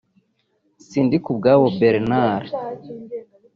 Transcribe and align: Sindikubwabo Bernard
Sindikubwabo 0.87 1.65
Bernard 1.79 2.47